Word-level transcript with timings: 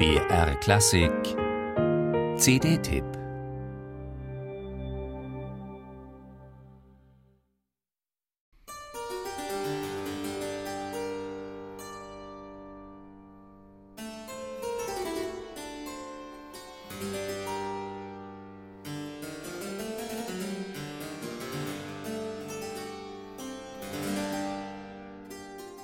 BR 0.00 0.58
Klassik. 0.62 1.36
CD-Tipp 2.38 3.04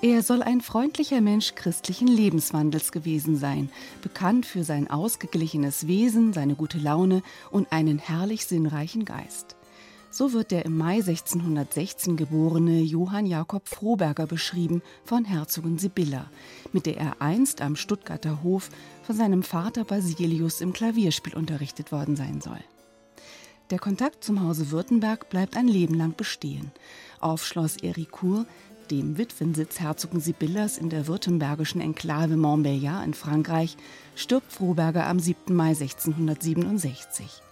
Er 0.02 0.22
soll 0.22 0.42
ein 0.42 0.60
freundlicher 0.60 1.22
Mensch 1.22 1.54
christlichen 1.54 2.06
Lebenswandels 2.06 2.92
gewesen 2.92 3.36
sein, 3.36 3.70
bekannt 4.02 4.44
für 4.44 4.62
sein 4.62 4.90
ausgeglichenes 4.90 5.86
Wesen, 5.86 6.34
seine 6.34 6.54
gute 6.54 6.76
Laune 6.78 7.22
und 7.50 7.72
einen 7.72 7.98
herrlich 7.98 8.44
sinnreichen 8.44 9.06
Geist. 9.06 9.56
So 10.10 10.34
wird 10.34 10.50
der 10.50 10.66
im 10.66 10.76
Mai 10.76 10.96
1616 10.96 12.16
geborene 12.16 12.80
Johann 12.80 13.24
Jakob 13.24 13.68
Froberger 13.68 14.26
beschrieben 14.26 14.82
von 15.04 15.24
Herzogin 15.24 15.78
Sibylla, 15.78 16.30
mit 16.72 16.84
der 16.84 16.98
er 16.98 17.22
einst 17.22 17.62
am 17.62 17.74
Stuttgarter 17.74 18.42
Hof 18.42 18.68
von 19.02 19.16
seinem 19.16 19.42
Vater 19.42 19.84
Basilius 19.84 20.60
im 20.60 20.74
Klavierspiel 20.74 21.34
unterrichtet 21.34 21.90
worden 21.90 22.16
sein 22.16 22.42
soll. 22.42 22.60
Der 23.70 23.78
Kontakt 23.78 24.22
zum 24.22 24.42
Hause 24.42 24.70
Württemberg 24.70 25.28
bleibt 25.30 25.56
ein 25.56 25.68
Leben 25.68 25.94
lang 25.94 26.14
bestehen. 26.16 26.70
Auf 27.18 27.44
Schloss 27.44 27.78
Héricourt 27.78 28.46
dem 28.90 29.18
Witwensitz 29.18 29.80
Herzogin 29.80 30.20
Sibyllas 30.20 30.78
in 30.78 30.90
der 30.90 31.06
württembergischen 31.06 31.80
Enklave 31.80 32.34
Montbéliard 32.34 33.04
in 33.04 33.14
Frankreich, 33.14 33.76
stirbt 34.14 34.52
Froberger 34.52 35.06
am 35.06 35.18
7. 35.18 35.54
Mai 35.54 35.70
1667. 35.70 37.42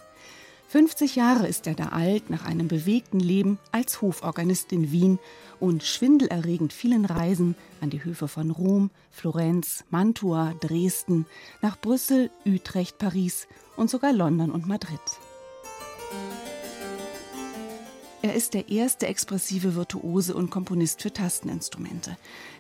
50 0.69 1.15
Jahre 1.15 1.47
ist 1.47 1.67
er 1.67 1.75
da 1.75 1.91
alt, 1.91 2.31
nach 2.31 2.45
einem 2.45 2.67
bewegten 2.67 3.21
Leben 3.21 3.59
als 3.71 4.03
Hoforganist 4.03 4.73
in 4.73 4.91
Wien 4.91 5.21
und 5.61 5.85
schwindelerregend 5.85 6.73
vielen 6.73 7.05
Reisen 7.05 7.55
an 7.81 7.91
die 7.91 8.03
Höfe 8.03 8.27
von 8.27 8.51
Rom, 8.51 8.91
Florenz, 9.13 9.85
Mantua, 9.91 10.53
Dresden, 10.61 11.27
nach 11.63 11.81
Brüssel, 11.81 12.31
Utrecht, 12.45 12.99
Paris 12.99 13.47
und 13.77 13.89
sogar 13.89 14.13
London 14.13 14.51
und 14.51 14.67
Madrid. 14.67 15.01
Er 18.35 18.39
ist 18.39 18.55
der 18.55 18.69
erste 18.69 19.07
expressive 19.07 19.77
Virtuose 19.77 20.35
und 20.35 20.51
Komponist 20.51 21.03
für 21.03 21.13
Tasteninstrumente, 21.13 22.17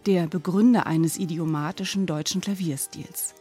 der 0.07 0.29
Begründer 0.29 0.87
eines 0.87 1.19
idiomatischen 1.19 2.07
deutschen 2.07 2.41
Klavierstils. 2.41 3.35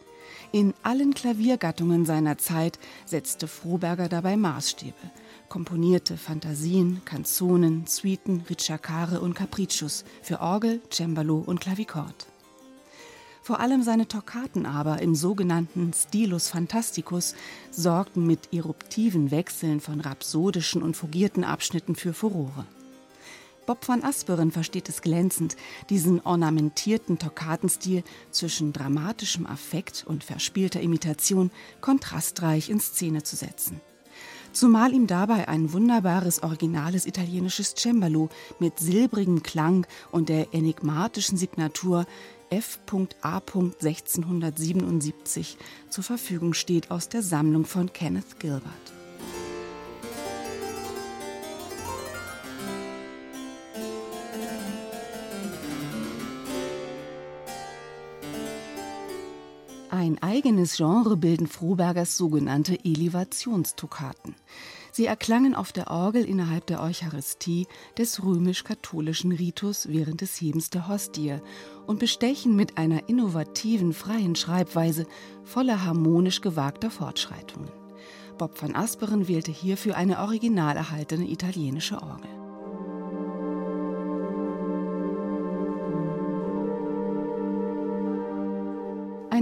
In 0.52 0.74
allen 0.82 1.14
Klaviergattungen 1.14 2.08
seiner 2.08 2.40
Zeit 2.40 2.80
setzte 3.06 3.48
Froberger 3.48 4.10
dabei 4.10 4.36
Maßstäbe, 4.36 5.12
komponierte 5.48 6.18
Fantasien, 6.18 7.04
Kanzonen, 7.06 7.86
Suiten, 7.86 8.44
Ricercare 8.50 9.22
und 9.22 9.36
Capriccios 9.36 10.04
für 10.24 10.40
Orgel, 10.40 10.82
Cembalo 10.90 11.38
und 11.38 11.62
Klavikord. 11.62 12.33
Vor 13.44 13.60
allem 13.60 13.84
seine 13.84 14.08
Toccaten 14.08 14.66
aber 14.66 15.02
im 15.02 15.16
sogenannten 15.16 15.92
Stilus 15.92 16.48
Fantasticus 16.48 17.36
sorgten 17.72 18.26
mit 18.26 18.54
eruptiven 18.54 19.32
Wechseln 19.32 19.82
von 19.82 20.00
rhapsodischen 20.00 20.82
und 20.82 20.96
fugierten 20.96 21.44
Abschnitten 21.44 21.96
für 21.96 22.14
Furore. 22.14 22.66
Bob 23.66 23.86
van 23.86 24.02
Asperen 24.02 24.52
versteht 24.52 24.88
es 24.88 25.02
glänzend, 25.02 25.58
diesen 25.90 26.22
ornamentierten 26.22 27.20
Toccatenstil 27.20 28.04
zwischen 28.32 28.72
dramatischem 28.72 29.46
Affekt 29.46 30.06
und 30.08 30.24
verspielter 30.24 30.80
Imitation 30.80 31.52
kontrastreich 31.82 32.70
in 32.70 32.80
Szene 32.80 33.24
zu 33.24 33.36
setzen. 33.36 33.82
Zumal 34.54 34.94
ihm 34.94 35.08
dabei 35.08 35.48
ein 35.48 35.74
wunderbares 35.74 36.44
originales 36.44 37.08
italienisches 37.08 37.74
Cembalo 37.76 38.30
mit 38.60 38.80
silbrigem 38.80 39.44
Klang 39.44 39.88
und 40.12 40.30
der 40.30 40.54
enigmatischen 40.54 41.38
Signatur 41.38 42.06
F.A. 42.54 43.38
1677 43.38 45.58
zur 45.90 46.04
Verfügung 46.04 46.54
steht 46.54 46.92
aus 46.92 47.10
der 47.10 47.24
Sammlung 47.24 47.66
von 47.66 47.92
Kenneth 47.92 48.40
Gilbert. 48.40 49.03
Ein 59.94 60.18
eigenes 60.24 60.78
Genre 60.78 61.16
bilden 61.16 61.46
Frobergers 61.46 62.18
sogenannte 62.18 62.84
Elevationstokkaten. 62.84 64.34
Sie 64.92 65.06
erklangen 65.06 65.54
auf 65.54 65.72
der 65.72 65.92
Orgel 65.92 66.26
innerhalb 66.26 66.66
der 66.66 66.82
Eucharistie 66.82 67.68
des 67.96 68.24
römisch-katholischen 68.24 69.32
Ritus 69.32 69.90
während 69.90 70.22
des 70.22 70.42
Hebens 70.42 70.72
der 70.72 70.88
Hostie 70.88 71.36
und 71.86 72.00
bestechen 72.00 72.56
mit 72.56 72.80
einer 72.80 73.08
innovativen, 73.08 73.94
freien 73.94 74.36
Schreibweise 74.36 75.06
voller 75.44 75.86
harmonisch 75.86 76.42
gewagter 76.42 76.90
Fortschreitungen. 76.90 77.70
Bob 78.40 78.60
van 78.60 78.74
Asperen 78.74 79.28
wählte 79.28 79.52
hierfür 79.52 79.96
eine 79.96 80.22
original 80.22 80.76
erhaltene 80.76 81.30
italienische 81.30 82.02
Orgel. 82.02 82.33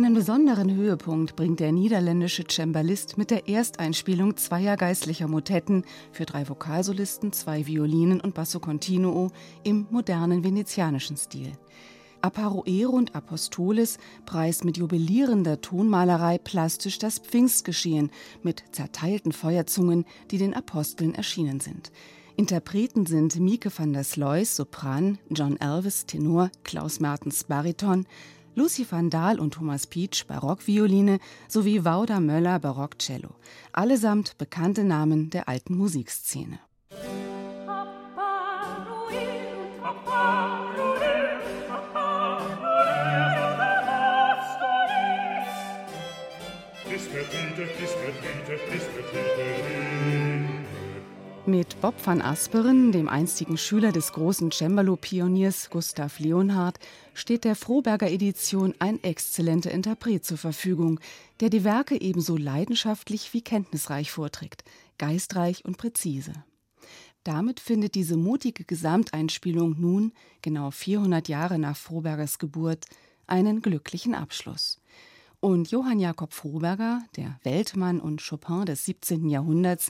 Einen 0.04 0.16
besonderen 0.16 0.74
Höhepunkt 0.74 1.36
bringt 1.36 1.60
der 1.60 1.72
niederländische 1.72 2.44
Cembalist 2.50 3.20
mit 3.20 3.30
der 3.30 3.48
Ersteinspielung 3.48 4.36
zweier 4.36 4.76
geistlicher 4.76 5.28
Motetten 5.28 5.86
für 6.12 6.26
drei 6.26 6.50
Vokalsolisten, 6.50 7.34
zwei 7.34 7.68
Violinen 7.68 8.20
und 8.20 8.34
Basso 8.34 8.60
Continuo 8.60 9.30
im 9.64 9.86
modernen 9.92 10.44
venezianischen 10.44 11.18
Stil. 11.18 11.52
Apparoero 12.20 12.90
und 12.90 13.14
Apostolis 13.14 14.00
preist 14.26 14.66
mit 14.66 14.78
jubilierender 14.78 15.62
Tonmalerei 15.62 16.40
plastisch 16.40 16.98
das 16.98 17.20
Pfingstgeschehen 17.20 18.10
mit 18.42 18.64
zerteilten 18.72 19.32
Feuerzungen, 19.32 20.06
die 20.32 20.40
den 20.40 20.56
Aposteln 20.56 21.14
erschienen 21.14 21.60
sind. 21.60 21.92
Interpreten 22.38 23.06
sind 23.06 23.40
Mieke 23.40 23.72
van 23.78 23.94
der 23.94 24.04
Sloys, 24.04 24.56
Sopran, 24.56 25.20
John 25.30 25.58
Elvis, 25.58 26.08
Tenor, 26.08 26.50
Klaus 26.64 27.00
Mertens, 27.00 27.44
Bariton, 27.44 28.08
Lucy 28.54 28.86
van 28.90 29.10
Dahl 29.10 29.40
und 29.40 29.54
Thomas 29.54 29.88
Pietsch 29.88 30.28
Barockvioline 30.28 31.20
sowie 31.48 31.86
Wauda 31.86 32.20
Möller 32.20 32.60
Barockcello. 32.60 33.30
Allesamt 33.72 34.38
bekannte 34.38 34.84
Namen 34.84 35.30
der 35.30 35.48
alten 35.48 35.78
Musikszene. 35.78 36.60
Mit 51.48 51.82
Bob 51.82 51.96
van 52.06 52.22
Asperen, 52.22 52.92
dem 52.92 53.10
einstigen 53.10 53.58
Schüler 53.58 53.92
des 53.92 54.14
großen 54.14 54.52
Cembalo-Pioniers 54.52 55.72
Gustav 55.72 56.20
Leonhard, 56.20 56.78
steht 57.16 57.46
der 57.46 57.56
Froberger 57.56 58.12
Edition 58.12 58.76
ein 58.78 59.04
exzellenter 59.04 59.72
Interpret 59.72 60.24
zur 60.24 60.38
Verfügung, 60.38 61.00
der 61.40 61.50
die 61.50 61.64
Werke 61.64 62.00
ebenso 62.00 62.38
leidenschaftlich 62.38 63.34
wie 63.34 63.42
kenntnisreich 63.42 64.12
vorträgt, 64.12 64.64
geistreich 65.00 65.66
und 65.66 65.80
präzise. 65.80 66.34
Damit 67.24 67.60
findet 67.60 67.96
diese 67.96 68.18
mutige 68.18 68.64
Gesamteinspielung 68.64 69.80
nun, 69.80 70.14
genau 70.44 70.70
400 70.70 71.28
Jahre 71.28 71.58
nach 71.58 71.76
Frobergers 71.76 72.38
Geburt, 72.38 72.86
einen 73.26 73.64
glücklichen 73.64 74.14
Abschluss. 74.14 74.80
Und 75.40 75.72
Johann 75.72 76.00
Jakob 76.00 76.34
Froberger, 76.34 77.02
der 77.16 77.40
Weltmann 77.42 78.00
und 78.00 78.24
Chopin 78.24 78.66
des 78.66 78.86
17. 78.86 79.28
Jahrhunderts, 79.28 79.90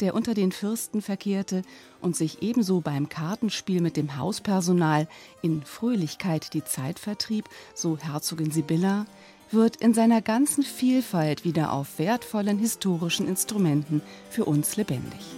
der 0.00 0.14
unter 0.14 0.34
den 0.34 0.52
Fürsten 0.52 1.02
verkehrte 1.02 1.62
und 2.00 2.16
sich 2.16 2.42
ebenso 2.42 2.80
beim 2.80 3.08
Kartenspiel 3.08 3.80
mit 3.80 3.96
dem 3.96 4.16
Hauspersonal 4.16 5.08
in 5.42 5.62
Fröhlichkeit 5.62 6.54
die 6.54 6.64
Zeit 6.64 6.98
vertrieb, 6.98 7.46
so 7.74 7.96
Herzogin 7.98 8.50
Sibylla, 8.50 9.06
wird 9.50 9.76
in 9.76 9.94
seiner 9.94 10.20
ganzen 10.20 10.62
Vielfalt 10.62 11.44
wieder 11.44 11.72
auf 11.72 11.98
wertvollen 11.98 12.58
historischen 12.58 13.26
Instrumenten 13.26 14.02
für 14.30 14.44
uns 14.44 14.76
lebendig. 14.76 15.37